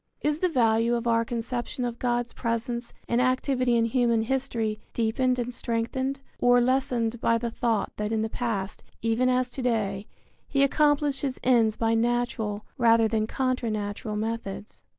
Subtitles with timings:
[0.21, 5.37] Is the value of our conception of God's presence and activity in human history deepened
[5.37, 10.07] and strengthened or lessened by the thought that in the past, even as to day,
[10.47, 14.81] he accomplished his ends by natural rather than contra natural methods?